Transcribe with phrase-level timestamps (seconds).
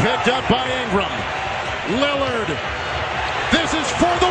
[0.00, 1.12] picked up by Ingram.
[2.00, 2.48] Lillard.
[3.52, 4.29] This is for the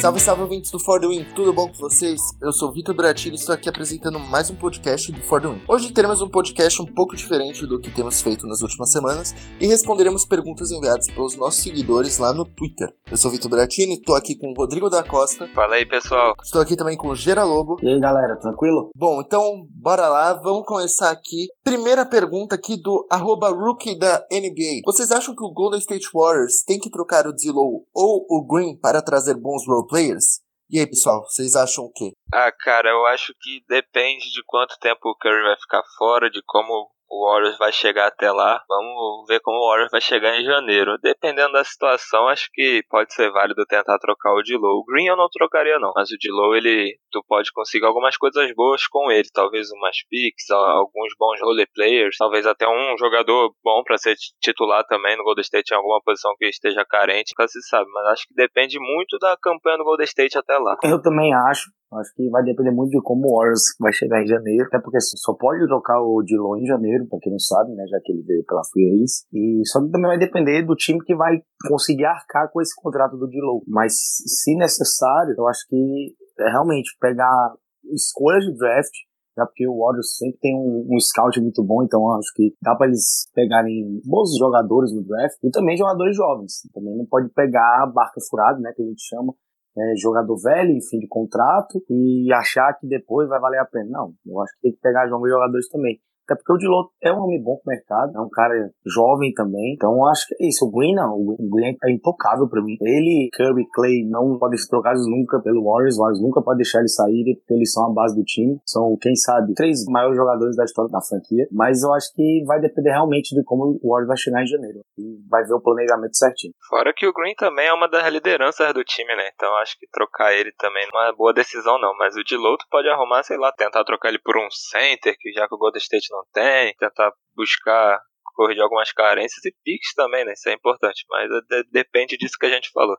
[0.00, 2.18] Salve, salve, ouvintes do For the Win, tudo bom com vocês?
[2.40, 5.60] Eu sou Vitor Bratilho e estou aqui apresentando mais um podcast do For the Win.
[5.68, 9.66] Hoje teremos um podcast um pouco diferente do que temos feito nas últimas semanas e
[9.66, 12.88] responderemos perguntas enviadas pelos nossos seguidores lá no Twitter.
[13.10, 15.46] Eu sou Vitor Bratini, estou aqui com o Rodrigo da Costa.
[15.54, 16.34] Fala aí, pessoal.
[16.42, 17.76] Estou aqui também com o Gera Lobo.
[17.82, 18.88] E aí, galera, tranquilo?
[18.96, 21.48] Bom, então bora lá, vamos começar aqui.
[21.62, 24.80] Primeira pergunta aqui do arroba rookie da NBA.
[24.86, 28.78] Vocês acham que o Golden State Warriors tem que trocar o D'Lo ou o Green
[28.78, 30.40] para trazer bons role players?
[30.70, 32.12] E aí, pessoal, vocês acham o quê?
[32.32, 36.40] Ah, cara, eu acho que depende de quanto tempo o Curry vai ficar fora, de
[36.46, 38.62] como o Warriors vai chegar até lá.
[38.68, 40.96] Vamos ver como o Warriors vai chegar em janeiro.
[41.02, 44.78] Dependendo da situação, acho que pode ser válido tentar trocar o Dilow.
[44.78, 48.54] O Green eu não trocaria não, mas o Dilow ele tu pode conseguir algumas coisas
[48.54, 53.82] boas com ele, talvez umas picks, alguns bons role players, talvez até um jogador bom
[53.82, 57.60] para ser titular também no Golden State em alguma posição que esteja carente, nunca se
[57.68, 60.76] sabe, mas acho que depende muito da campanha do Golden State até lá.
[60.84, 61.70] Eu também acho.
[61.92, 65.00] Acho que vai depender muito de como o Warriors vai chegar em janeiro, até porque
[65.00, 68.22] só pode trocar o Dillon em janeiro, pra quem não sabe, né, já que ele
[68.22, 69.24] veio pela Free Ace.
[69.32, 73.16] E só que também vai depender do time que vai conseguir arcar com esse contrato
[73.16, 73.60] do Dillon.
[73.66, 77.54] Mas se necessário, eu acho que é realmente pegar
[77.92, 78.92] escolhas de draft,
[79.36, 82.74] já porque o Warriors sempre tem um, um scout muito bom, então acho que dá
[82.74, 86.60] para eles pegarem bons jogadores no draft e também jogadores jovens.
[86.74, 89.34] Também não pode pegar a barca furada, né, que a gente chama,
[89.76, 93.88] é, jogador velho em fim de contrato e achar que depois vai valer a pena.
[93.88, 96.00] Não, eu acho que tem que pegar jovens jogadores também.
[96.30, 98.54] Até porque o Diloto é um homem bom pro mercado, é um cara
[98.86, 99.74] jovem também.
[99.74, 100.64] Então acho que é isso.
[100.64, 101.16] O Green não.
[101.18, 102.76] O Green é intocável pra mim.
[102.80, 105.96] Ele, Curry, Clay não podem ser trocados nunca pelo Warriors.
[105.96, 108.60] O Warriors nunca pode deixar eles saírem porque eles são a base do time.
[108.64, 111.48] São, quem sabe, três maiores jogadores da história da franquia.
[111.50, 114.78] Mas eu acho que vai depender realmente de como o Warriors vai chegar em janeiro.
[114.96, 116.54] E vai ver o planejamento certinho.
[116.68, 119.30] Fora que o Green também é uma das lideranças do time, né?
[119.34, 121.92] Então acho que trocar ele também não é boa decisão, não.
[121.98, 125.48] Mas o Diloto pode arrumar, sei lá, tentar trocar ele por um center, que já
[125.48, 128.00] que o Golden State não não tem, tentar buscar
[128.34, 130.32] corrigir algumas carências e picks também, né?
[130.32, 132.96] Isso é importante, mas é, depende disso que a gente falou.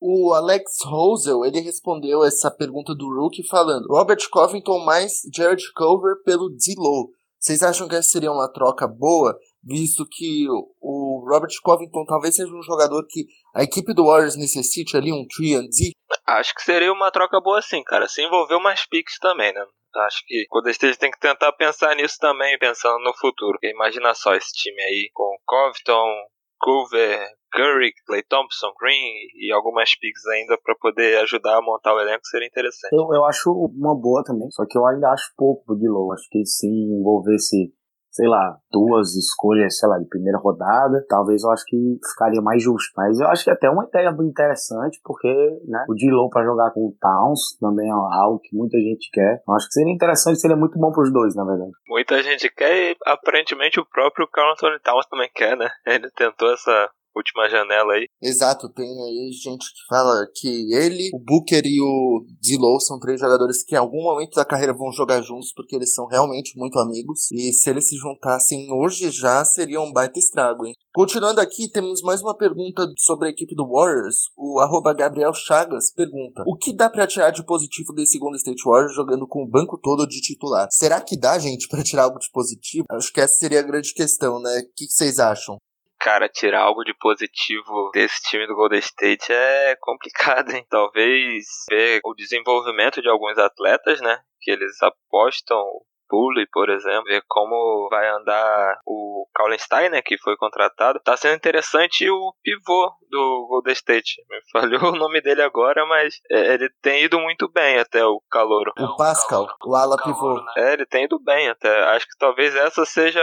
[0.00, 6.22] O Alex Rosel, ele respondeu essa pergunta do Rookie falando Robert Covington mais Jared Culver
[6.24, 7.08] pelo D-Low.
[7.38, 10.46] Vocês acham que essa seria uma troca boa, visto que
[10.80, 15.26] o Robert Covington talvez seja um jogador que a equipe do Warriors necessite ali, um
[15.26, 15.68] 3
[16.26, 18.08] Acho que seria uma troca boa sim, cara.
[18.08, 19.64] Se envolver umas picks também, né?
[20.00, 23.52] Acho que o State tem que tentar pensar nisso também, pensando no futuro.
[23.52, 26.26] Porque imagina só esse time aí com Covington,
[26.58, 32.00] Culver, Curry, Clay Thompson, Green e algumas picks ainda para poder ajudar a montar o
[32.00, 32.92] elenco seria interessante.
[32.92, 36.12] Eu, eu acho uma boa também, só que eu ainda acho pouco de Low.
[36.12, 37.72] Acho que se envolvesse
[38.14, 42.62] sei lá, duas escolhas, sei lá, de primeira rodada, talvez eu acho que ficaria mais
[42.62, 42.92] justo.
[42.96, 45.28] Mas eu acho que é até uma ideia interessante, porque,
[45.66, 49.42] né, o D-Low pra jogar com o Towns também é algo que muita gente quer.
[49.46, 51.72] Eu acho que seria interessante, seria muito bom pros dois, na verdade.
[51.88, 55.68] Muita gente quer e aparentemente o próprio Carl Anthony Towns também quer, né?
[55.84, 58.06] Ele tentou essa última janela aí.
[58.22, 63.20] Exato, tem aí gente que fala que ele, o Booker e o D'Lo são três
[63.20, 66.78] jogadores que em algum momento da carreira vão jogar juntos porque eles são realmente muito
[66.78, 70.74] amigos e se eles se juntassem hoje já seria um baita estrago, hein?
[70.94, 74.30] Continuando aqui, temos mais uma pergunta sobre a equipe do Warriors.
[74.36, 74.60] O
[74.96, 79.26] Gabriel Chagas pergunta: O que dá para tirar de positivo desse Golden State Warriors jogando
[79.26, 80.68] com o banco todo de titular?
[80.70, 82.86] Será que dá, gente, para tirar algo de positivo?
[82.92, 84.60] Acho que essa seria a grande questão, né?
[84.60, 85.58] O que vocês acham?
[86.04, 90.64] Cara, tirar algo de positivo desse time do Golden State é complicado, hein?
[90.68, 94.20] Talvez ver o desenvolvimento de alguns atletas, né?
[94.42, 95.64] Que eles apostam
[96.06, 101.00] Pulley, por exemplo, ver como vai andar o Kallenstein, né, que foi contratado.
[101.02, 104.22] Tá sendo interessante o pivô do Golden State.
[104.28, 108.20] Me falhou o nome dele agora, mas é, ele tem ido muito bem até o
[108.30, 108.72] calouro.
[108.78, 110.44] O Pascal, o ala pivô.
[110.58, 111.82] É, ele tem ido bem até.
[111.94, 113.22] Acho que talvez essa seja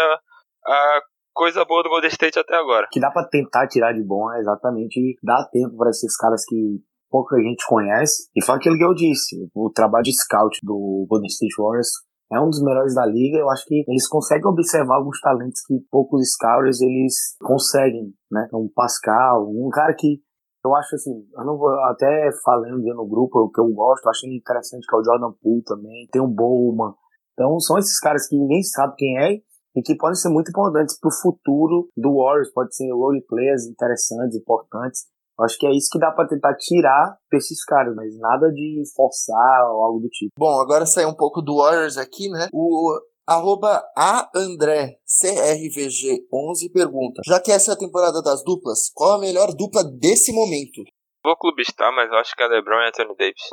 [0.65, 1.01] a
[1.33, 2.87] coisa boa do Golden State até agora.
[2.91, 6.81] que dá para tentar tirar de bom é exatamente dar tempo para esses caras que
[7.09, 8.29] pouca gente conhece.
[8.35, 11.89] E foi aquilo que eu disse, o trabalho de scout do Golden State Warriors
[12.31, 13.37] é um dos melhores da liga.
[13.37, 18.47] Eu acho que eles conseguem observar alguns talentos que poucos scouts eles conseguem, né?
[18.53, 20.21] Um Pascal, um cara que
[20.63, 24.11] eu acho assim, eu não vou até falando no grupo o que eu gosto, eu
[24.11, 26.93] achei interessante que é o Jordan Poole também, tem o Bowman.
[27.33, 29.41] Então são esses caras que ninguém sabe quem é
[29.75, 33.65] e que podem ser muito importantes para o futuro do Warriors, pode ser role players
[33.65, 35.05] interessantes, importantes.
[35.39, 39.71] Acho que é isso que dá para tentar tirar desses caras, mas nada de forçar
[39.71, 40.31] ou algo do tipo.
[40.37, 42.47] Bom, agora sair um pouco do Warriors aqui, né?
[42.53, 42.93] O
[43.27, 49.19] arroba a André CRVG11 pergunta: Já que essa é a temporada das duplas, qual a
[49.19, 50.83] melhor dupla desse momento?
[51.23, 53.49] Vou clubistar, mas eu acho que é LeBron e Anthony Davis.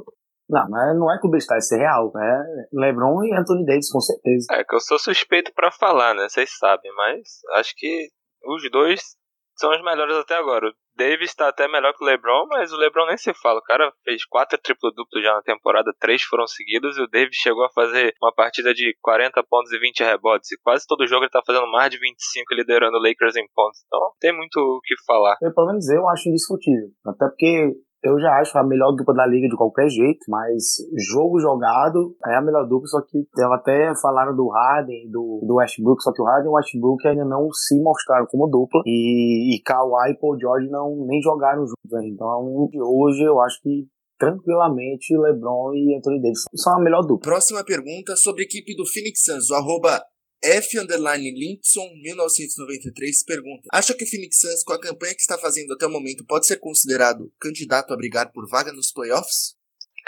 [0.49, 2.11] Não, mas não é clubistar, isso é real.
[2.17, 2.43] É
[2.73, 4.47] LeBron e Anthony Davis, com certeza.
[4.53, 6.29] É que eu sou suspeito para falar, né?
[6.29, 8.09] Vocês sabem, mas acho que
[8.45, 9.01] os dois
[9.59, 10.69] são os melhores até agora.
[10.69, 13.59] O Davis está até melhor que o LeBron, mas o LeBron nem se fala.
[13.59, 17.65] O cara fez quatro triplo-duplo já na temporada, três foram seguidos, e o Davis chegou
[17.65, 20.51] a fazer uma partida de 40 pontos e 20 rebotes.
[20.53, 23.81] E quase todo jogo ele tá fazendo mais de 25 liderando o Lakers em pontos.
[23.87, 25.37] Então tem muito o que falar.
[25.43, 26.89] Eu, pelo menos eu acho indiscutível.
[27.07, 30.77] Até porque eu já acho a melhor dupla da liga de qualquer jeito, mas
[31.13, 35.57] jogo jogado é a melhor dupla, só que até falaram do Harden e do, do
[35.57, 39.57] Westbrook, só que o Harden e o Westbrook ainda não se mostraram como dupla, e,
[39.57, 42.15] e Kawhi e Paul George não, nem jogaram juntos ainda.
[42.15, 43.87] Então, hoje eu acho que
[44.19, 47.33] tranquilamente LeBron e Anthony Davis são a melhor dupla.
[47.33, 50.03] Próxima pergunta sobre a equipe do Phoenix Suns, o arroba
[50.43, 50.79] F.
[50.79, 55.87] Lindson 1993 pergunta: Acha que o Phoenix Suns, com a campanha que está fazendo até
[55.87, 59.58] o momento, pode ser considerado candidato a brigar por vaga nos playoffs?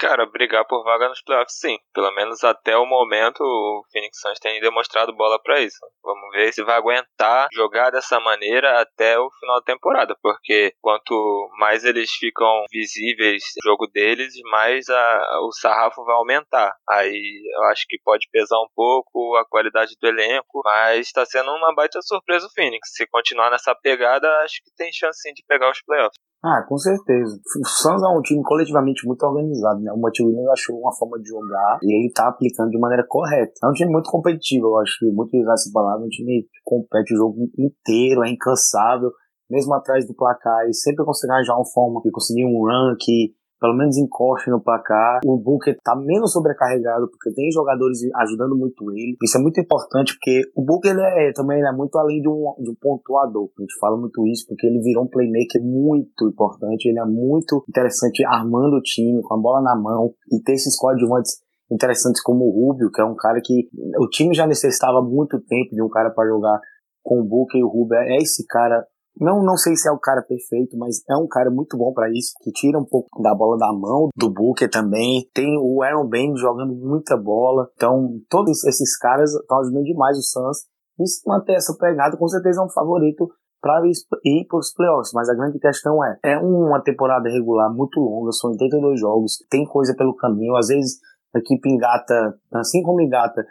[0.01, 1.77] Cara, brigar por vaga nos playoffs, sim.
[1.93, 5.77] Pelo menos até o momento, o Phoenix Suns tem demonstrado bola para isso.
[6.03, 11.51] Vamos ver se vai aguentar jogar dessa maneira até o final da temporada, porque quanto
[11.59, 16.75] mais eles ficam visíveis no jogo deles, mais a, o sarrafo vai aumentar.
[16.89, 21.51] Aí eu acho que pode pesar um pouco a qualidade do elenco, mas está sendo
[21.51, 22.89] uma baita surpresa o Phoenix.
[22.95, 26.17] Se continuar nessa pegada, acho que tem chance sim de pegar os playoffs.
[26.43, 27.39] Ah, com certeza.
[27.61, 29.93] O Suns é um time coletivamente muito organizado, né?
[29.93, 33.53] O Monte Williams achou uma forma de jogar e ele tá aplicando de maneira correta.
[33.63, 36.43] É um time muito competitivo, eu acho que muito usar essa palavra, é um time
[36.43, 39.11] que compete o jogo inteiro, é incansável,
[39.51, 43.35] mesmo atrás do placar, e sempre consegue arranjar uma forma de conseguir um run que
[43.61, 45.21] pelo menos encoste no placar.
[45.25, 49.17] O Booker tá menos sobrecarregado porque tem jogadores ajudando muito ele.
[49.23, 52.55] Isso é muito importante porque o Booker ele é, também é muito além de um,
[52.59, 53.51] de um pontuador.
[53.59, 56.87] A gente fala muito isso porque ele virou um playmaker muito importante.
[56.87, 60.77] Ele é muito interessante armando o time com a bola na mão e ter esses
[60.77, 61.39] coadjuvantes
[61.71, 63.69] interessantes como o Rubio, que é um cara que
[63.99, 66.61] o time já necessitava muito tempo de um cara para jogar
[67.03, 68.85] com o Booker e o Rubio é esse cara
[69.19, 72.11] não, não sei se é o cara perfeito, mas é um cara muito bom para
[72.11, 75.29] isso, que tira um pouco da bola da mão, do Booker também.
[75.35, 77.69] Tem o Aaron Baines jogando muita bola.
[77.75, 80.59] Então, todos esses caras estão ajudando demais o Suns.
[80.99, 83.29] E se manter essa pegada, com certeza é um favorito
[83.61, 83.83] para
[84.25, 85.13] ir para os playoffs.
[85.15, 89.67] Mas a grande questão é, é uma temporada regular muito longa, são 82 jogos, tem
[89.67, 90.57] coisa pelo caminho.
[90.57, 90.99] Às vezes
[91.35, 93.45] a equipe engata, assim como engata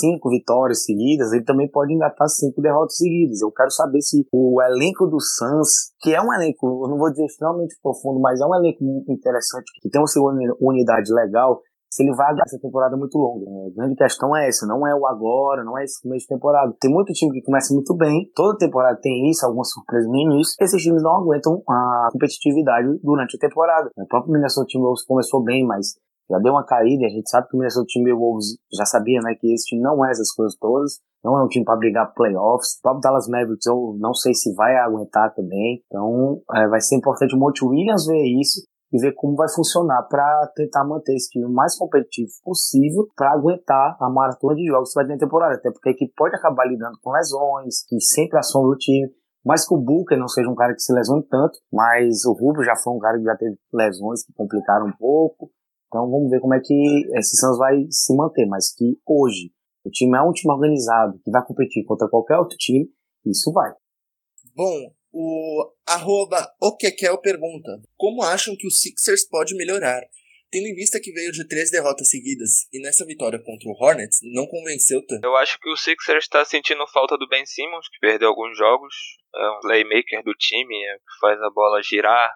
[0.00, 3.40] cinco vitórias seguidas, ele também pode engatar cinco derrotas seguidas.
[3.40, 7.10] Eu quero saber se o elenco do Suns, que é um elenco, eu não vou
[7.10, 11.60] dizer extremamente profundo, mas é um elenco muito interessante, que tem uma unidade legal,
[11.92, 13.50] se ele vai aguentar essa temporada muito longa.
[13.50, 13.66] Né?
[13.66, 16.72] A grande questão é essa, não é o agora, não é esse começo de temporada.
[16.80, 20.54] Tem muito time que começa muito bem, toda temporada tem isso, algumas surpresas no início.
[20.60, 23.90] Esses times não aguentam a competitividade durante a temporada.
[23.96, 25.96] O próprio Minnesota Timberwolves começou bem, mas
[26.30, 29.52] já deu uma caída, a gente sabe que o Minnesota Timberwolves já sabia, né, que
[29.52, 32.78] esse time não é essas coisas todas, não é um time para brigar playoffs.
[32.78, 36.96] O próprio Dallas Mavericks eu não sei se vai aguentar também, então é, vai ser
[36.96, 38.62] importante o Monte Williams ver isso
[38.92, 43.32] e ver como vai funcionar para tentar manter esse time o mais competitivo possível para
[43.32, 46.34] aguentar a maratona de jogos que vai ter na temporada, até porque a equipe pode
[46.34, 49.08] acabar lidando com lesões, que sempre assombra o time,
[49.44, 52.64] mas que o Booker não seja um cara que se lesione tanto, mas o Rubio
[52.64, 55.50] já foi um cara que já teve lesões que complicaram um pouco,
[55.90, 56.72] então vamos ver como é que
[57.18, 59.50] esse Suns vai se manter, mas que hoje
[59.84, 62.88] o time é um time organizado que vai competir contra qualquer outro time,
[63.26, 63.72] isso vai.
[64.54, 70.00] Bom, o arroba Okekel pergunta, como acham que o Sixers pode melhorar?
[70.52, 74.18] Tendo em vista que veio de três derrotas seguidas e nessa vitória contra o Hornets
[74.34, 75.24] não convenceu tanto.
[75.24, 78.94] Eu acho que o Sixers está sentindo falta do Ben Simmons, que perdeu alguns jogos.
[79.34, 82.34] É um playmaker do time, é, que faz a bola girar,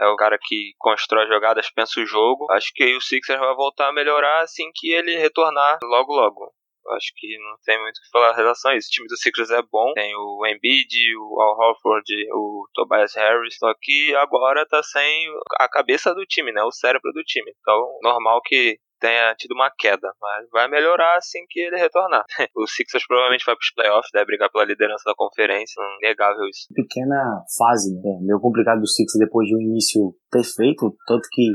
[0.00, 2.46] é o cara que constrói jogadas, pensa o jogo.
[2.50, 6.52] Acho que o Sixers vai voltar a melhorar assim que ele retornar logo logo.
[6.92, 8.88] Acho que não tem muito o que falar em relação a isso.
[8.88, 13.56] O time do Sixers é bom, tem o Embiid, o Al Horford, o Tobias Harris,
[13.56, 15.26] só que agora tá sem
[15.58, 16.62] a cabeça do time, né?
[16.62, 17.50] O cérebro do time.
[17.58, 22.24] Então, normal que tenha tido uma queda, mas vai melhorar assim que ele retornar.
[22.56, 26.72] o Sixers provavelmente vai para os playoffs, deve brigar pela liderança da conferência, negável isso.
[26.72, 28.18] Pequena fase, né?
[28.22, 31.52] Meio complicado do Sixers depois de um início perfeito, tanto que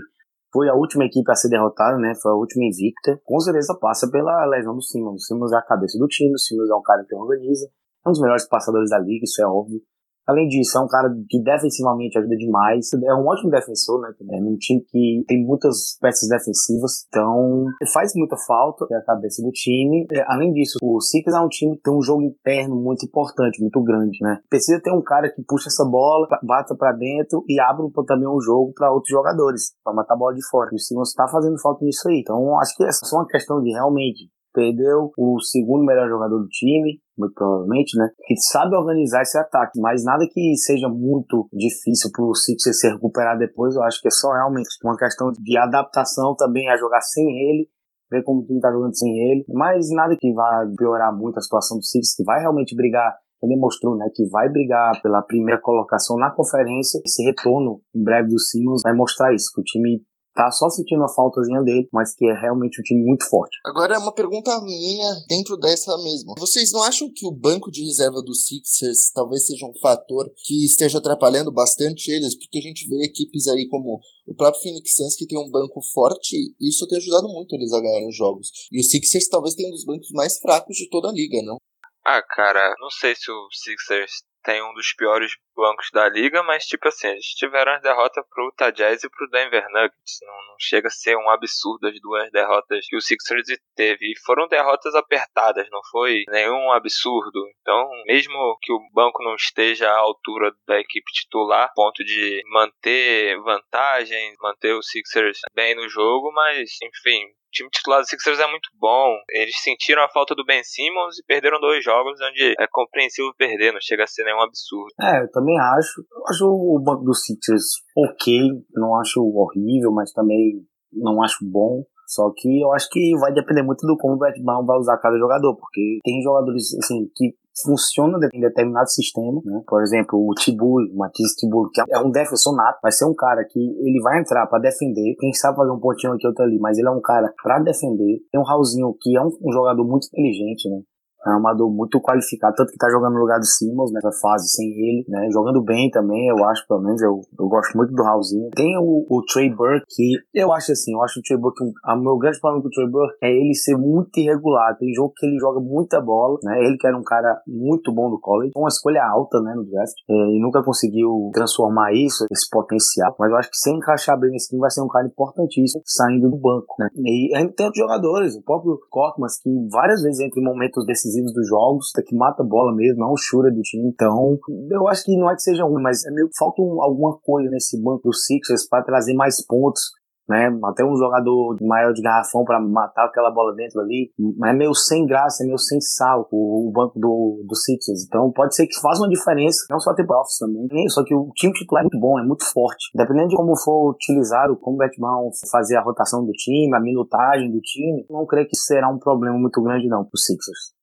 [0.54, 2.14] foi a última equipe a ser derrotada, né?
[2.22, 3.20] Foi a última invicta.
[3.26, 5.24] Com certeza passa pela lesão do Simmons.
[5.24, 7.66] O Simmons é a cabeça do time, o Simmons é um cara que organiza,
[8.06, 9.82] é um dos melhores passadores da liga, isso é óbvio.
[10.30, 12.94] Além disso, é um cara que defensivamente ajuda demais.
[12.94, 14.14] É um ótimo defensor, né?
[14.32, 19.42] É um time que tem muitas peças defensivas, então faz muita falta é a cabeça
[19.42, 20.06] do time.
[20.12, 23.60] É, além disso, o Sixers é um time que tem um jogo interno muito importante,
[23.60, 24.40] muito grande, né?
[24.50, 28.40] Precisa ter um cara que puxa essa bola, bata para dentro e abre também um
[28.40, 30.70] jogo para outros jogadores, para matar a bola de fora.
[30.72, 32.20] E o Simmons tá fazendo falta nisso aí.
[32.20, 36.48] Então, acho que é só uma questão de realmente perdeu o segundo melhor jogador do
[36.48, 38.10] time, muito provavelmente, né?
[38.26, 43.38] Que sabe organizar esse ataque, mas nada que seja muito difícil pro Sixers se recuperar
[43.38, 43.76] depois.
[43.76, 47.68] Eu acho que é só realmente uma questão de adaptação também a jogar sem ele,
[48.12, 51.42] ver como o time tá jogando sem ele, mas nada que vá piorar muito a
[51.42, 53.16] situação do Sixers, que vai realmente brigar
[53.48, 57.00] demonstrou né, que vai brigar pela primeira colocação na conferência.
[57.06, 60.04] Esse retorno em breve do Simmons vai mostrar isso, que o time
[60.40, 63.58] tá só sentindo a faltazinha dele, mas que é realmente um time muito forte.
[63.66, 66.36] Agora é uma pergunta minha dentro dessa mesma.
[66.40, 70.64] Vocês não acham que o banco de reserva dos Sixers talvez seja um fator que
[70.64, 72.38] esteja atrapalhando bastante eles?
[72.38, 75.82] Porque a gente vê equipes aí como o próprio Phoenix Suns que tem um banco
[75.94, 78.50] forte e isso tem ajudado muito eles a ganharem jogos.
[78.72, 81.58] E o Sixers talvez tenha um dos bancos mais fracos de toda a liga, não?
[82.06, 86.66] Ah, cara, não sei se o Sixers tem um dos piores bancos da liga, mas
[86.66, 90.20] tipo assim, eles tiveram as derrotas pro Utah Jazz e pro Denver Nuggets.
[90.24, 94.12] Não, não, chega a ser um absurdo as duas derrotas que o Sixers teve.
[94.12, 97.46] E foram derrotas apertadas, não foi nenhum absurdo.
[97.62, 103.40] Então, mesmo que o banco não esteja à altura da equipe titular, ponto de manter
[103.42, 108.48] vantagem, manter o Sixers bem no jogo, mas enfim, o time titular do Sixers é
[108.48, 109.20] muito bom.
[109.30, 113.74] Eles sentiram a falta do Ben Simmons e perderam dois jogos onde é compreensível perder,
[113.74, 114.94] não chega a ser nenhum absurdo.
[115.02, 116.02] É, eu também acho.
[116.02, 117.66] Eu acho o banco do Sixers
[117.98, 118.40] ok,
[118.74, 121.84] não acho horrível, mas também não acho bom.
[122.08, 124.98] Só que eu acho que vai depender muito do como o Brett Brown vai usar
[124.98, 129.62] cada jogador, porque tem jogadores assim que funciona em determinado sistema, né?
[129.68, 133.14] Por exemplo, o Tibul, o Matisse Tibul, que é um defensor nato, vai ser um
[133.14, 136.58] cara que ele vai entrar para defender, quem sabe fazer um pontinho aqui outro ali,
[136.60, 138.20] mas ele é um cara para defender.
[138.32, 140.82] Tem um Raulzinho que é um, um jogador muito inteligente, né?
[141.26, 144.48] É um armador muito qualificado, tanto que tá jogando no lugar do Simmons nessa fase
[144.50, 145.28] sem ele, né?
[145.32, 148.50] Jogando bem também, eu acho, pelo menos, eu, eu gosto muito do Raulzinho.
[148.56, 151.96] Tem o, o Trey Burke, que eu acho assim, eu acho o Trey Burke, o
[151.98, 154.78] meu grande problema com o Trey Burke é ele ser muito irregular.
[154.78, 156.60] Tem jogo que ele joga muita bola, né?
[156.64, 159.96] Ele que era um cara muito bom do college, uma escolha alta, né, no draft,
[160.10, 163.16] é, e nunca conseguiu transformar isso, esse potencial.
[163.20, 166.30] Mas eu acho que sem encaixar bem nesse time vai ser um cara importantíssimo saindo
[166.30, 166.88] do banco, né?
[166.96, 171.09] E ainda tem outros jogadores, o próprio Korkmaz, que várias vezes entra em momentos desses
[171.10, 173.90] decisivos dos jogos, que mata a bola mesmo, é um shooter do time.
[173.90, 174.38] Então,
[174.72, 177.18] eu acho que não é que seja ruim, mas é meio que falta um, alguma
[177.20, 179.82] coisa nesse banco dos Sixers para trazer mais pontos
[180.30, 180.48] né?
[180.64, 184.12] Até um jogador maior de garrafão para matar aquela bola dentro ali.
[184.46, 188.06] É meio sem graça, é meio sem sal o, o banco do, do Sixers.
[188.06, 190.88] Então pode ser que faça uma diferença, não só ter playoffs também.
[190.90, 192.92] Só que o time titular é muito bom, é muito forte.
[192.94, 195.18] Dependendo de como for utilizado, como o Batman
[195.52, 199.38] fazer a rotação do time, a minutagem do time, não creio que será um problema
[199.38, 200.79] muito grande não pro Sixers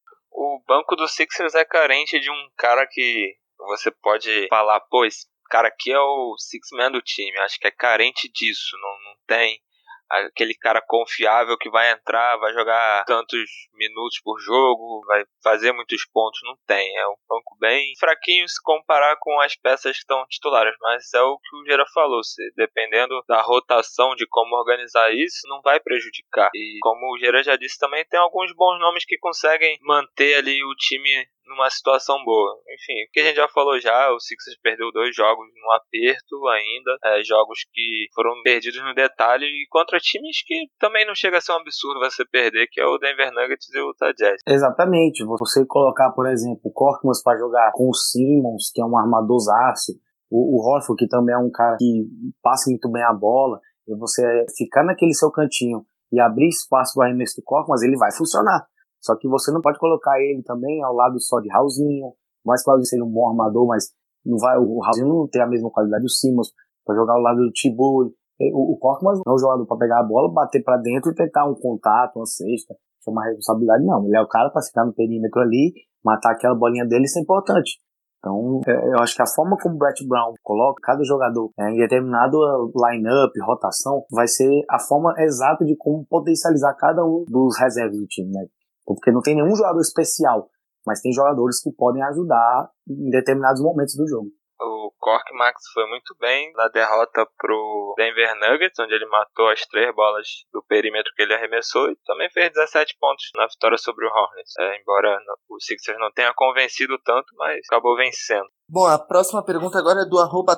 [0.66, 5.68] banco do Sixers é carente de um cara que você pode falar, pô, esse cara
[5.68, 7.38] aqui é o six man do time.
[7.38, 9.60] Acho que é carente disso, não, não tem
[10.10, 13.40] aquele cara confiável que vai entrar, vai jogar tantos
[13.74, 16.96] minutos por jogo, vai fazer muitos pontos, não tem.
[16.96, 21.22] É um banco bem fraquinho se comparar com as peças que estão titulares, mas é
[21.22, 25.80] o que o Gera falou, se dependendo da rotação de como organizar isso, não vai
[25.80, 26.50] prejudicar.
[26.54, 30.64] E como o Gera já disse também, tem alguns bons nomes que conseguem manter ali
[30.64, 32.58] o time numa situação boa.
[32.74, 36.46] Enfim, o que a gente já falou já, o Sixers perdeu dois jogos no aperto
[36.48, 41.38] ainda, é, jogos que foram perdidos no detalhe e contra times que também não chega
[41.38, 44.40] a ser um absurdo você perder, que é o Denver Nuggets e o Utah Jazz.
[44.46, 48.98] Exatamente, você colocar, por exemplo, o Korkmaz para jogar com o Simmons, que é um
[48.98, 49.92] armadorzaço,
[50.30, 52.04] o, o Horford, que também é um cara que
[52.42, 54.22] passa muito bem a bola, e você
[54.56, 58.66] ficar naquele seu cantinho e abrir espaço para o arremesso do Korkmaz, ele vai funcionar.
[59.00, 62.12] Só que você não pode colocar ele também ao lado só de Raulzinho,
[62.44, 63.90] mais que o Raulzinho seja um bom armador, mas
[64.24, 66.52] não vai, o Raulzinho não tem a mesma qualidade do Simmons
[66.84, 68.12] para jogar ao lado do Tibur.
[68.52, 71.14] O, o Korkmaz não é um jogador para pegar a bola, bater para dentro e
[71.14, 73.84] tentar um contato, uma cesta, chamar responsabilidade.
[73.84, 75.72] Não, ele é o cara para ficar no perímetro ali,
[76.04, 77.78] matar aquela bolinha dele, isso é importante.
[78.18, 81.70] Então, é, eu acho que a forma como o Brett Brown coloca cada jogador é,
[81.70, 82.36] em determinado
[82.74, 88.06] line-up, rotação, vai ser a forma exata de como potencializar cada um dos reservas do
[88.06, 88.46] time, né?
[88.86, 90.48] Porque não tem nenhum jogador especial,
[90.86, 94.30] mas tem jogadores que podem ajudar em determinados momentos do jogo.
[94.58, 99.60] O Cork Max foi muito bem na derrota pro Denver Nuggets, onde ele matou as
[99.66, 104.06] três bolas do perímetro que ele arremessou e também fez 17 pontos na vitória sobre
[104.06, 104.54] o Hornets.
[104.58, 105.18] É, embora
[105.50, 108.48] o Sixers não tenha convencido tanto, mas acabou vencendo.
[108.68, 110.56] Bom, a próxima pergunta agora é do arroba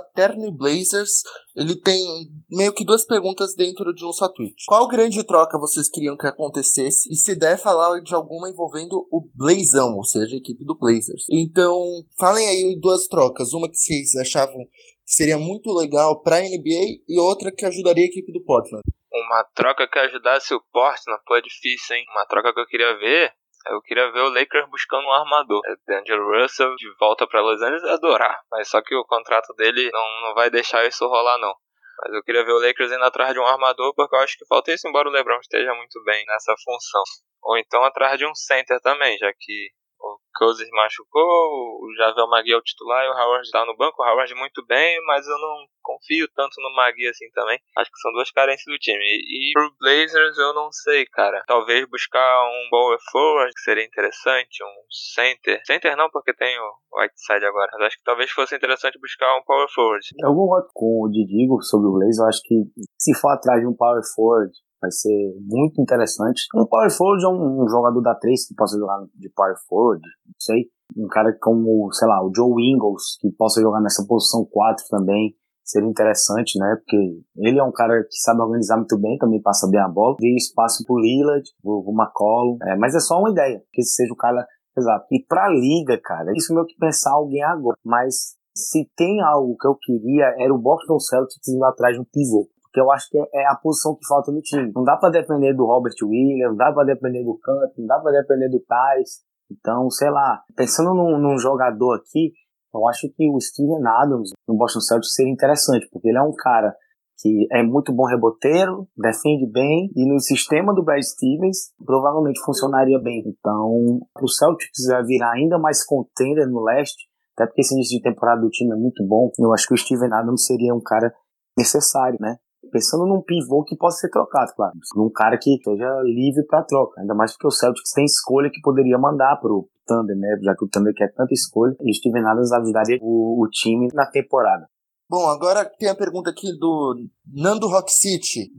[0.56, 1.22] Blazers.
[1.54, 2.02] Ele tem
[2.50, 4.54] meio que duas perguntas dentro de um só tweet.
[4.66, 7.12] Qual grande troca vocês queriam que acontecesse?
[7.12, 11.26] E se der, falar de alguma envolvendo o Blazão, ou seja, a equipe do Blazers.
[11.30, 11.78] Então,
[12.18, 13.52] falem aí duas trocas.
[13.52, 18.04] Uma que vocês achavam que seria muito legal para a NBA e outra que ajudaria
[18.04, 18.82] a equipe do Portland.
[19.12, 22.04] Uma troca que ajudasse o Portland, pô, é difícil, hein?
[22.10, 23.32] Uma troca que eu queria ver
[23.66, 25.60] eu queria ver o Lakers buscando um armador.
[25.66, 28.40] É D'Angelo Russell de volta para Los Angeles, adorar.
[28.50, 31.54] Mas só que o contrato dele não, não vai deixar isso rolar, não.
[32.00, 34.46] Mas eu queria ver o Lakers indo atrás de um armador, porque eu acho que
[34.46, 37.02] falta isso, embora o LeBron esteja muito bem nessa função.
[37.42, 42.52] Ou então atrás de um center também, já que o Cousins machucou, o Javel Magui
[42.52, 44.00] é o titular e o Howard tá no banco.
[44.00, 45.66] O Howard muito bem, mas eu não
[45.98, 47.58] confio tanto no Magui assim também.
[47.76, 49.02] Acho que são duas carências do time.
[49.02, 51.42] E, pro Blazers eu não sei, cara.
[51.46, 55.60] Talvez buscar um power forward, que seria interessante, um center.
[55.66, 57.70] Center não, porque tem o Whiteside agora.
[57.74, 60.06] Mas acho que talvez fosse interessante buscar um power forward.
[60.22, 62.18] Eu concordo com o Didigo sobre o Blazers.
[62.18, 62.54] Eu acho que
[62.98, 66.42] se for atrás de um power forward, Vai ser muito interessante.
[66.54, 70.02] Um power forward é um, um jogador da 3 que possa jogar de power forward,
[70.24, 70.70] não sei.
[70.96, 75.34] Um cara como, sei lá, o Joe Ingles, que possa jogar nessa posição 4 também.
[75.68, 76.76] Seria interessante, né?
[76.76, 76.96] Porque
[77.36, 80.16] ele é um cara que sabe organizar muito bem, também passa bem a bola.
[80.18, 82.58] Dê espaço pro Lillard, pro, McCollum.
[82.62, 84.46] É, mas é só uma ideia, que esse seja o cara
[84.78, 85.06] Exato.
[85.10, 87.76] E pra liga, cara, isso meio que pensar alguém agora.
[87.84, 92.04] Mas se tem algo que eu queria, era o Boston Celtics indo atrás de um
[92.04, 94.70] pivô que eu acho que é a posição que falta no time.
[94.74, 97.98] Não dá para depender do Robert Williams, não dá para depender do Canto, não dá
[97.98, 99.22] para depender do Tais.
[99.50, 102.32] Então, sei lá, pensando num, num, jogador aqui,
[102.78, 106.34] eu acho que o Steven Adams no Boston Celtics seria interessante, porque ele é um
[106.34, 106.74] cara
[107.20, 112.98] que é muito bom reboteiro, defende bem, e no sistema do Brad Stevens provavelmente funcionaria
[113.00, 113.24] bem.
[113.26, 118.02] Então, o Celtics vai virar ainda mais contender no leste, até porque esse início de
[118.02, 119.30] temporada do time é muito bom.
[119.38, 121.12] Eu acho que o Steven Adams seria um cara
[121.56, 122.36] necessário, né?
[122.70, 124.72] pensando num pivô que possa ser trocado, claro.
[124.94, 127.00] Num cara que seja livre para troca.
[127.00, 130.36] Ainda mais porque o Celtics tem escolha que poderia mandar pro Thunder, né?
[130.42, 131.74] Já que o Thunder quer tanta escolha.
[131.80, 134.68] E Steven Adams ajudaria o, o time na temporada.
[135.08, 136.94] Bom, agora tem a pergunta aqui do
[137.26, 138.52] Nando Rock City.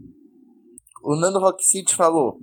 [1.04, 2.40] O Nando Rock City falou: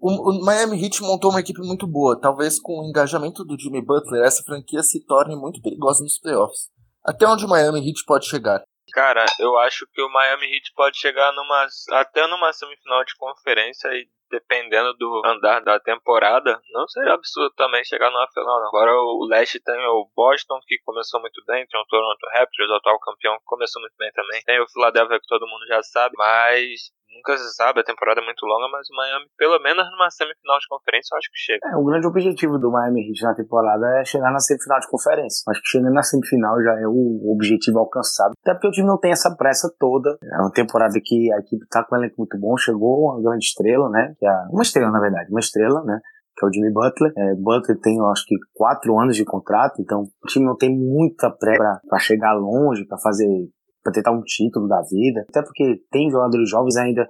[0.00, 2.20] o, o, Miami Heat montou uma equipe muito boa.
[2.20, 6.68] Talvez com o engajamento do Jimmy Butler, essa franquia se torne muito perigosa nos playoffs.
[7.04, 8.62] Até onde o Miami Heat pode chegar?
[8.92, 11.66] Cara, eu acho que o Miami Heat pode chegar numa
[12.00, 17.84] até numa semifinal de conferência e dependendo do andar da temporada, não seria absurdo também
[17.84, 18.60] chegar numa final.
[18.60, 18.68] Não.
[18.68, 22.74] Agora o leste tem o Boston que começou muito bem, tem o Toronto Raptors, o
[22.74, 24.42] atual campeão, que começou muito bem também.
[24.44, 28.24] Tem o Philadelphia que todo mundo já sabe, mas nunca se sabe, a temporada é
[28.24, 31.60] muito longa, mas o Miami, pelo menos numa semifinal de conferência, eu acho que chega.
[31.72, 35.42] É, o grande objetivo do Miami Heat na temporada é chegar na semifinal de conferência.
[35.48, 38.34] Acho que chegando na semifinal já é o objetivo alcançado.
[38.42, 40.18] Até porque o time não tem essa pressa toda.
[40.22, 43.44] É uma temporada que a equipe tá com um elenco muito bom, chegou uma grande
[43.44, 44.14] estrela, né?
[44.18, 46.00] Que é uma estrela, na verdade, uma estrela, né?
[46.36, 47.12] que é o Jimmy Butler.
[47.16, 50.70] É, Butler tem, eu acho que, quatro anos de contrato, então o time não tem
[50.70, 53.26] muita pressa para chegar longe, para fazer
[53.82, 55.24] para tentar um título da vida.
[55.28, 57.06] Até porque tem jogadores jovens ainda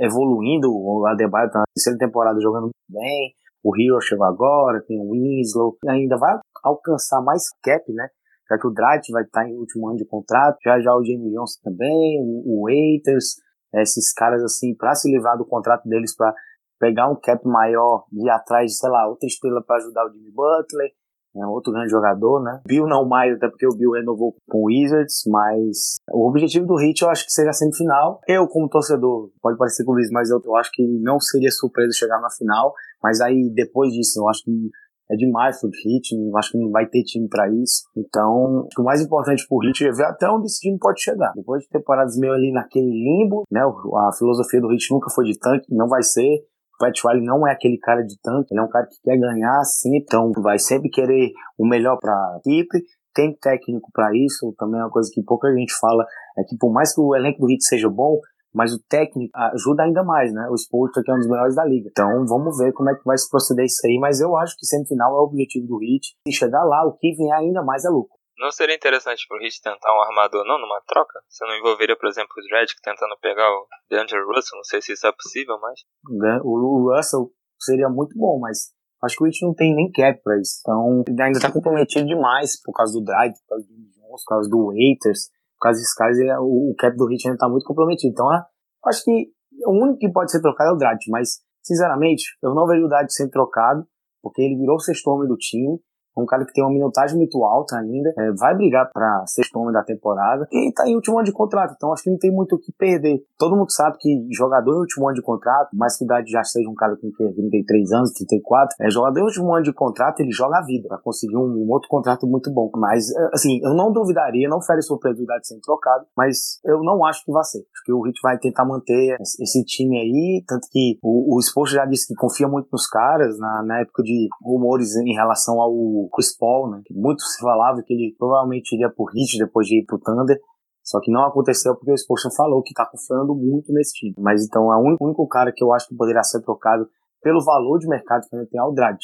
[0.00, 0.72] evoluindo.
[0.72, 3.34] O Adebayo tá na terceira temporada jogando bem.
[3.62, 5.76] O Hero chegou agora, tem o Winslow.
[5.86, 8.08] Ainda vai alcançar mais cap, né?
[8.48, 10.56] Já que o Draft vai estar em último ano de contrato.
[10.64, 13.36] Já já o Jamie Johnson também, o, o Waiters.
[13.80, 16.34] Esses caras, assim, para se livrar do contrato deles, para
[16.78, 20.30] pegar um cap maior e ir atrás sei lá, outra estrela para ajudar o Jimmy
[20.32, 20.90] Butler
[21.36, 22.60] é outro grande jogador, né?
[22.66, 26.80] Bill não mais, até porque o Bill renovou com o Wizards, mas o objetivo do
[26.80, 28.20] Heat eu acho que seria a semifinal.
[28.28, 31.50] Eu, como torcedor, pode parecer com o Luiz, mas eu, eu acho que não seria
[31.50, 34.70] surpresa chegar na final, mas aí depois disso eu acho que
[35.10, 37.84] é demais pro Heat, acho que não vai ter time para isso.
[37.96, 41.32] Então, o mais importante pro Heat é ver até onde esse time pode chegar.
[41.34, 43.60] Depois de temporadas meio ali naquele limbo, né?
[43.60, 46.44] A filosofia do Heat nunca foi de tanque, não vai ser.
[46.78, 49.62] Pat Riley não é aquele cara de tanque, ele é um cara que quer ganhar
[49.64, 52.82] sempre, então vai sempre querer o melhor para a equipe.
[53.14, 56.04] Tem técnico para isso, também é uma coisa que pouca gente fala,
[56.36, 58.18] é que por mais que o elenco do Heat seja bom,
[58.54, 60.48] mas o técnico ajuda ainda mais, né?
[60.50, 61.88] O Spolstra que é um dos melhores da liga.
[61.90, 64.66] Então vamos ver como é que vai se proceder isso aí, mas eu acho que
[64.66, 66.14] semifinal é o objetivo do Heat.
[66.28, 68.14] Se chegar lá, o que vier ainda mais é lucro.
[68.38, 71.20] Não seria interessante pro Heat tentar um armador não numa troca?
[71.28, 74.56] Você não envolveria, por exemplo, o Dredd tentando pegar o DeAndre Russell?
[74.56, 75.80] Não sei se isso é possível, mas...
[76.10, 78.72] Né, o Russell seria muito bom, mas
[79.04, 80.58] acho que o Heat não tem nem cap pra isso.
[80.60, 84.48] Então, ele ainda tá comprometido demais por causa do Dredd, por causa do por causa
[84.48, 88.12] do Waiters, por causa é, o, cap do Hit ainda tá muito comprometido.
[88.12, 88.44] Então, é,
[88.86, 89.30] acho que
[89.66, 92.88] o único que pode ser trocado é o Dredd, mas, sinceramente, eu não vejo o
[92.88, 93.86] Dredd sendo trocado,
[94.22, 95.78] porque ele virou o sexto homem do time,
[96.16, 99.72] um cara que tem uma minutagem muito alta ainda, é, vai brigar para sexto homem
[99.72, 102.56] da temporada e tá em último ano de contrato, então acho que não tem muito
[102.56, 103.22] o que perder.
[103.38, 106.68] Todo mundo sabe que jogador em último ano de contrato, mais que idade já seja
[106.68, 110.58] um cara com 33 anos, 34, é jogador em último ano de contrato, ele joga
[110.58, 112.70] a vida para conseguir um, um, outro contrato muito bom.
[112.76, 117.04] Mas, é, assim, eu não duvidaria, não fere surpresa de sendo trocado, mas eu não
[117.04, 117.58] acho que vai ser.
[117.58, 121.84] Acho que o Hit vai tentar manter esse time aí, tanto que o, o já
[121.86, 125.72] disse que confia muito nos caras, na, na época de rumores em relação ao
[126.08, 126.82] Chris Paul, né?
[126.90, 130.38] Muito se falava que ele provavelmente iria pro Heat depois de ir pro Thunder.
[130.82, 134.14] Só que não aconteceu porque o Spolstra falou que tá confiando muito nesse time.
[134.18, 136.86] Mas então é o único, cara que eu acho que poderia ser trocado
[137.22, 138.98] pelo valor de mercado que ainda tem é o Dredd.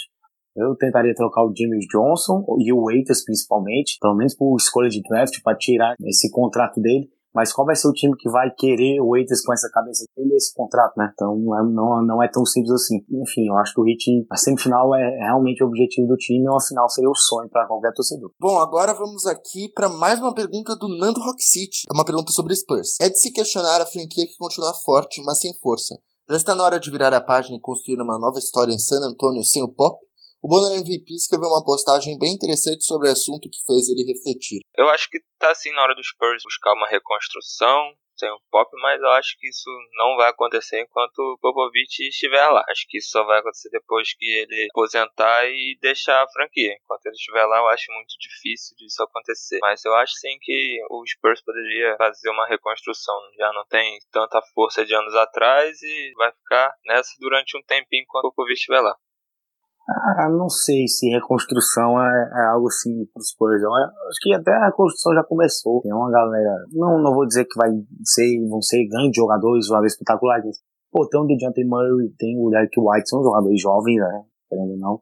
[0.54, 5.00] Eu tentaria trocar o Jimmy Johnson e o Waiters principalmente, pelo menos por escolha de
[5.00, 7.08] draft, para tirar esse contrato dele.
[7.34, 10.34] Mas qual vai ser o time que vai querer o Waiters com essa cabeça dele
[10.34, 11.10] esse contrato, né?
[11.12, 13.04] Então não é, não, não é tão simples assim.
[13.10, 16.48] Enfim, eu acho que o Heat, a semifinal é realmente o objetivo do time e
[16.48, 18.30] uma final seria o sonho para qualquer torcedor.
[18.40, 21.86] Bom, agora vamos aqui para mais uma pergunta do Nando Rock City.
[21.88, 22.96] É uma pergunta sobre Spurs.
[23.00, 25.96] É de se questionar a franquia que continua forte, mas sem força.
[26.28, 29.00] Já está na hora de virar a página e construir uma nova história em San
[29.04, 29.98] Antonio sem o Pop?
[30.42, 34.60] O Bonner MVP escreveu uma postagem bem interessante sobre o assunto que fez ele refletir.
[34.74, 38.70] Eu acho que tá assim na hora dos Spurs buscar uma reconstrução sem o Pop,
[38.80, 42.64] mas eu acho que isso não vai acontecer enquanto o Popovich estiver lá.
[42.68, 46.74] Acho que isso só vai acontecer depois que ele aposentar e deixar a franquia.
[46.84, 49.58] Enquanto ele estiver lá, eu acho muito difícil disso acontecer.
[49.60, 53.16] Mas eu acho sim que o Spurs poderia fazer uma reconstrução.
[53.38, 58.02] Já não tem tanta força de anos atrás e vai ficar nessa durante um tempinho
[58.02, 58.96] enquanto o Popovich estiver lá.
[59.92, 63.60] Ah, não sei se reconstrução é, é algo assim para os Spurs.
[63.60, 65.82] Eu acho que até a reconstrução já começou.
[65.82, 66.64] Tem uma galera.
[66.72, 67.70] Não, não vou dizer que vai
[68.04, 70.58] ser, vão ser grandes jogadores, jogadores espetaculares.
[70.92, 74.24] Pô, tem o DeJounte Murray, tem o Derek White, são jogadores jovens, né?
[74.48, 75.00] Querendo ou não.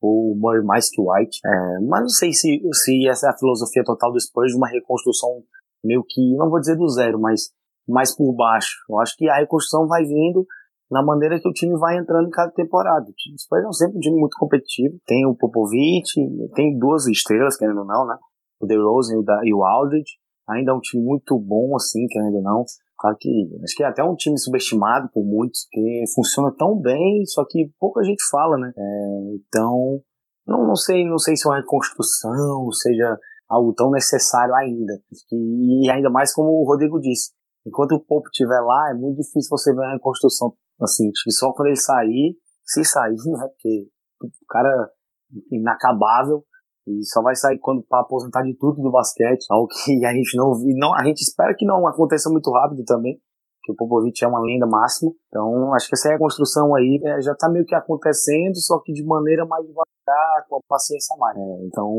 [0.00, 1.40] O Murray mais que White.
[1.44, 5.42] É, mas não sei se, se essa é a filosofia total do Spurs uma reconstrução
[5.84, 7.50] meio que, não vou dizer do zero, mas
[7.86, 8.76] mais por baixo.
[8.88, 10.46] Eu acho que a reconstrução vai vindo
[10.90, 13.06] na maneira que o time vai entrando em cada temporada.
[13.06, 14.98] O Spurs é sempre um time muito competitivo.
[15.06, 16.12] Tem o Popovich,
[16.54, 18.16] tem duas estrelas, querendo ou não, né?
[18.60, 20.18] O DeRozan e o, e Aldridge.
[20.48, 22.64] Ainda é um time muito bom, assim, querendo ou não.
[22.98, 23.30] Claro que
[23.62, 27.70] acho que é até um time subestimado por muitos, que funciona tão bem, só que
[27.78, 28.72] pouca gente fala, né?
[28.76, 30.00] É, então,
[30.46, 33.16] não, não sei, não sei se é uma reconstrução, seja
[33.48, 35.00] algo tão necessário ainda.
[35.32, 37.30] E ainda mais como o Rodrigo disse,
[37.64, 41.52] enquanto o Pope estiver lá, é muito difícil você ver uma reconstrução Assim, que só
[41.52, 43.48] quando ele sair, se sair, né?
[43.48, 43.88] Porque
[44.22, 46.44] o cara é inacabável
[46.86, 50.36] e só vai sair quando para aposentar de tudo do basquete, algo que a gente
[50.36, 53.20] não não a gente espera que não aconteça muito rápido também,
[53.62, 55.12] que o Popovich é uma lenda máxima.
[55.28, 59.04] Então, acho que essa reconstrução aí é, já tá meio que acontecendo, só que de
[59.04, 61.36] maneira mais devagar, com a paciência mais.
[61.36, 61.92] É, então,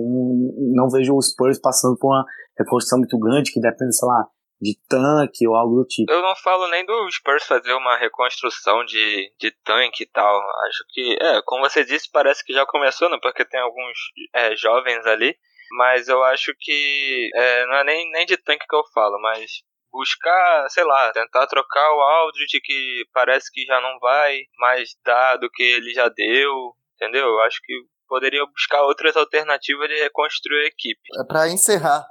[0.74, 2.26] não vejo os Spurs passando por uma
[2.58, 4.28] reconstrução muito grande, que depende, sei lá,
[4.62, 6.12] de tanque ou algo do tipo.
[6.12, 10.40] Eu não falo nem do Spurs fazer uma reconstrução de, de tanque e tal.
[10.68, 13.18] Acho que, é, como você disse, parece que já começou, né?
[13.22, 13.98] Porque tem alguns
[14.34, 15.36] é, jovens ali.
[15.72, 19.50] Mas eu acho que é, não é nem, nem de tanque que eu falo, mas
[19.92, 25.38] buscar, sei lá, tentar trocar o Aldridge que parece que já não vai mais dar
[25.38, 27.26] do que ele já deu, entendeu?
[27.28, 27.74] Eu acho que
[28.08, 31.02] poderia buscar outras alternativas de reconstruir a equipe.
[31.20, 32.06] É para encerrar,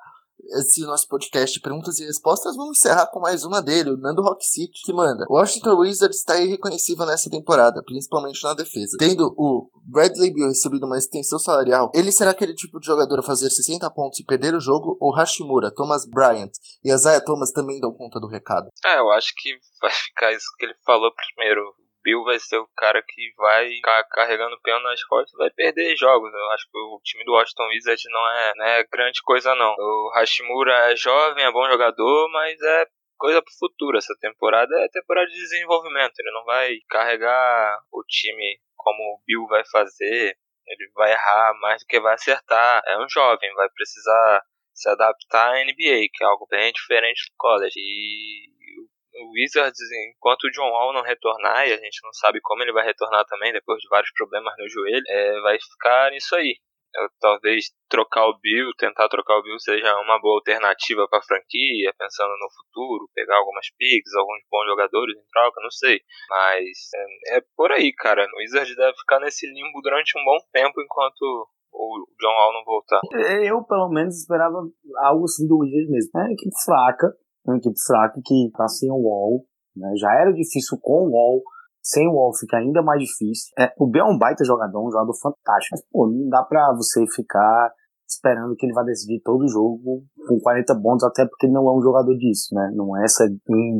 [0.59, 4.44] esse nosso podcast perguntas e respostas, vamos encerrar com mais uma dele, o Nando Rock
[4.44, 5.26] City, que manda.
[5.29, 8.96] Washington Wizards está irreconhecível nessa temporada, principalmente na defesa.
[8.98, 13.22] Tendo o Bradley Beal recebido uma extensão salarial, ele será aquele tipo de jogador a
[13.22, 16.53] fazer 60 pontos e perder o jogo, ou Hashimura, Thomas Bryant
[16.85, 18.68] e Isaiah Thomas também dão conta do recado?
[18.85, 21.62] É, eu acho que vai ficar isso que ele falou primeiro.
[22.02, 25.96] Bill vai ser o cara que vai ficar carregando o peão nas costas vai perder
[25.96, 26.32] jogos.
[26.32, 29.74] Eu acho que o time do Washington Wizards não é, não é grande coisa, não.
[29.78, 32.86] O Hashimura é jovem, é bom jogador, mas é
[33.18, 33.98] coisa pro futuro.
[33.98, 36.14] Essa temporada é temporada de desenvolvimento.
[36.18, 40.36] Ele não vai carregar o time como o Bill vai fazer.
[40.66, 42.82] Ele vai errar mais do que vai acertar.
[42.86, 47.34] É um jovem, vai precisar se adaptar à NBA, que é algo bem diferente do
[47.36, 47.74] college.
[47.76, 48.88] E o
[49.35, 52.85] Wizards, enquanto o John Wall não retornar, e a gente não sabe como ele vai
[52.85, 56.57] retornar também, depois de vários problemas no joelho, é, vai ficar nisso aí.
[56.92, 61.23] Eu, talvez trocar o Bill, tentar trocar o Bill seja uma boa alternativa para a
[61.23, 66.01] franquia, pensando no futuro, pegar algumas picks, alguns bons jogadores em troca, não sei.
[66.29, 68.27] Mas é, é por aí, cara.
[68.35, 72.64] O Wizards deve ficar nesse limbo durante um bom tempo enquanto o John Wall não
[72.64, 73.01] voltar.
[73.44, 74.59] Eu, pelo menos, esperava
[74.99, 76.11] algo assim do Wizards mesmo.
[76.16, 77.07] É uma equipe fraca,
[77.44, 79.44] uma equipe fraca que tá sem o Wall,
[79.76, 79.92] né?
[79.96, 81.42] Já era difícil com o Wall,
[81.83, 83.53] sem o Wall fica ainda mais difícil.
[83.59, 86.72] É, o Biel é um baita jogador, um jogador fantástico, mas, pô, não dá pra
[86.74, 87.72] você ficar
[88.09, 91.68] esperando que ele vai decidir todo o jogo com 40 pontos, até porque ele não
[91.68, 92.72] é um jogador disso, né?
[92.74, 93.24] Não é essa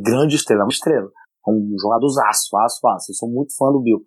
[0.03, 1.11] grande estrela, é uma estrela.
[1.47, 3.11] É um jogador aço, aço, aço.
[3.11, 4.01] Eu sou muito fã do Bill.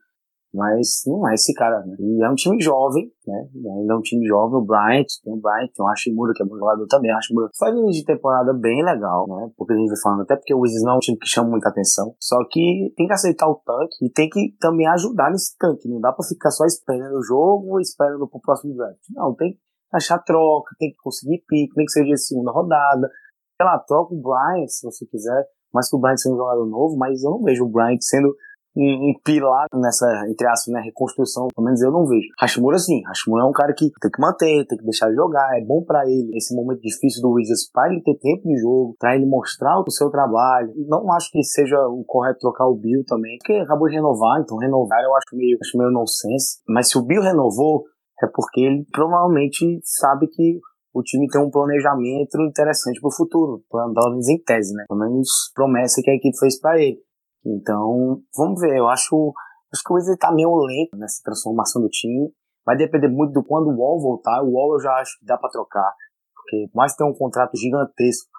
[0.53, 1.95] Mas não é esse cara, né?
[1.99, 3.49] E é um time jovem, né?
[3.55, 6.45] Ainda é um time jovem, o Bryant, tem o Bryant, tem o Hashimura, que é
[6.45, 7.11] um jogador também.
[7.11, 9.49] O Hashimura faz um de temporada bem legal, né?
[9.57, 11.49] Porque a gente vai falando, até porque o Wizards não é um time que chama
[11.49, 12.15] muita atenção.
[12.19, 15.89] Só que tem que aceitar o tanque e tem que também ajudar nesse tanque.
[15.89, 18.99] Não dá pra ficar só esperando o jogo, esperando pro próximo draft.
[19.09, 19.59] Não, tem que
[19.91, 23.09] achar troca, tem que conseguir pique, tem que ser de segunda rodada.
[23.57, 25.47] Sei lá, troca o Bryant, se você quiser.
[25.73, 28.35] Mas que o Bryant seja um jogador novo, mas eu não vejo o Bryant sendo
[28.75, 32.27] um, um, pilar nessa, entre aspas, né, reconstrução, pelo menos eu não vejo.
[32.39, 35.63] Hashimura sim, Hashimura é um cara que tem que manter, tem que deixar jogar, é
[35.63, 39.15] bom para ele esse momento difícil do Wizards, para ele ter tempo de jogo, para
[39.15, 40.73] ele mostrar o seu trabalho.
[40.87, 44.57] Não acho que seja o correto trocar o Bill também, porque acabou de renovar, então
[44.57, 46.61] renovar eu acho meio, acho meio nonsense.
[46.67, 47.83] Mas se o Bill renovou,
[48.21, 50.59] é porque ele provavelmente sabe que
[50.93, 54.85] o time tem um planejamento interessante para o futuro, pelo menos em tese, né?
[54.87, 56.99] Pelo menos promessa que a equipe fez para ele.
[57.45, 58.77] Então, vamos ver.
[58.77, 59.33] Eu acho,
[59.73, 62.31] acho que o Wizard tá meio lento nessa transformação do time.
[62.65, 64.41] Vai depender muito do quando o Wall voltar.
[64.41, 65.93] O Wall eu já acho que dá para trocar,
[66.33, 68.29] porque mais tem um contrato gigantesco,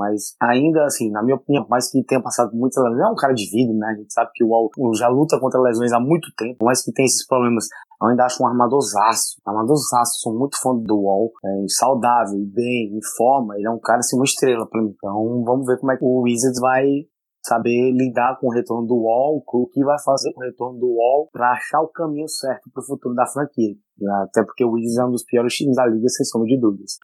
[0.00, 3.34] mas ainda assim, na minha opinião, mais que tenha passado muitas lesões, é um cara
[3.34, 3.88] de vida, né?
[3.88, 6.92] A gente sabe que o Wall já luta contra lesões há muito tempo, mas que
[6.92, 7.66] tem esses problemas.
[8.00, 9.36] Eu ainda acho um armadorzaço.
[9.44, 11.30] Armadorzaço, sou muito fã do Wall.
[11.44, 13.56] É, saudável, bem, em forma.
[13.56, 14.94] Ele é um cara assim, uma estrela pra mim.
[14.94, 16.86] Então vamos ver como é que o Wizards vai
[17.50, 20.86] saber lidar com o retorno do Wall, o que vai fazer com o retorno do
[20.86, 23.74] Wall para achar o caminho certo para o futuro da franquia.
[24.22, 26.98] Até porque o Wizards é um dos piores times da liga, sem sombra de dúvidas.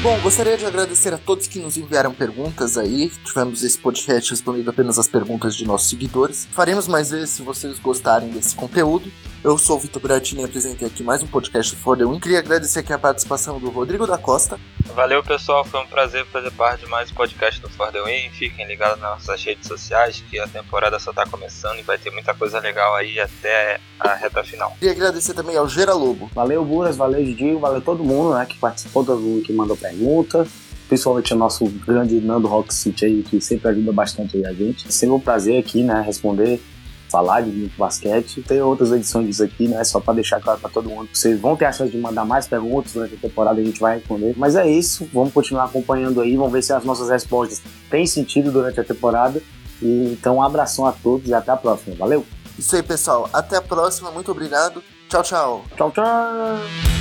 [0.00, 3.10] Bom, gostaria de agradecer a todos que nos enviaram perguntas aí.
[3.24, 6.46] Tivemos esse podcast respondendo apenas as perguntas de nossos seguidores.
[6.52, 9.10] Faremos mais vezes se vocês gostarem desse conteúdo.
[9.42, 12.18] Eu sou o Vitor Bratini e apresentei aqui mais um podcast do For The Win.
[12.18, 14.58] Queria agradecer aqui a participação do Rodrigo da Costa.
[14.94, 15.64] Valeu, pessoal.
[15.64, 18.30] Foi um prazer fazer parte de mais um podcast do For The Win.
[18.30, 22.10] Fiquem ligados nas nossas redes sociais, que a temporada só está começando e vai ter
[22.10, 24.72] muita coisa legal aí até a reta final.
[24.72, 26.28] Queria agradecer também ao Gera Lobo.
[26.34, 26.96] Valeu, Buras.
[26.96, 27.54] Valeu, Didi.
[27.54, 30.46] Valeu todo mundo né, que participou, todo mundo que mandou pergunta,
[30.88, 34.86] principalmente o nosso grande Nando Rock City aí, que sempre ajuda bastante aí a gente.
[34.86, 36.62] É sempre um prazer aqui, né, responder,
[37.10, 38.42] falar de basquete.
[38.42, 41.08] Tem outras edições disso aqui, né, só para deixar claro para todo mundo.
[41.12, 43.96] Vocês vão ter a chance de mandar mais perguntas durante a temporada, a gente vai
[43.96, 44.34] responder.
[44.36, 48.50] Mas é isso, vamos continuar acompanhando aí, vamos ver se as nossas respostas têm sentido
[48.50, 49.42] durante a temporada.
[49.80, 51.94] E, então, um abração a todos e até a próxima.
[51.94, 52.26] Valeu!
[52.58, 53.30] Isso aí, pessoal.
[53.32, 54.10] Até a próxima.
[54.10, 54.82] Muito obrigado.
[55.08, 55.64] Tchau, tchau.
[55.76, 56.97] Tchau, tchau.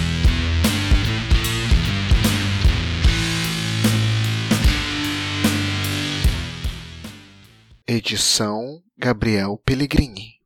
[7.89, 10.36] Edição Gabriel Pellegrini.